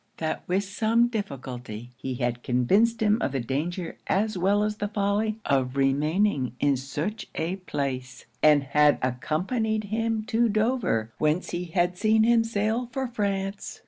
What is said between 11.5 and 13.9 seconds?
he had seen him sail for France.